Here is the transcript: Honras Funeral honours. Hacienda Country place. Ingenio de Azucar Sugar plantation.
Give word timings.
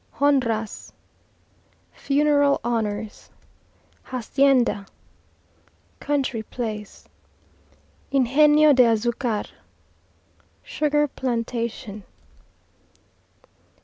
Honras 0.13 0.93
Funeral 1.93 2.59
honours. 2.65 3.29
Hacienda 4.05 4.87
Country 5.99 6.41
place. 6.41 7.07
Ingenio 8.09 8.73
de 8.73 8.83
Azucar 8.87 9.45
Sugar 10.63 11.07
plantation. 11.07 12.03